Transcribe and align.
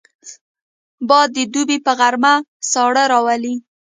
باد 1.09 1.29
د 1.35 1.37
دوبي 1.53 1.77
په 1.85 1.91
غرمه 1.99 2.33
ساړه 2.71 3.03
راولي 3.11 3.55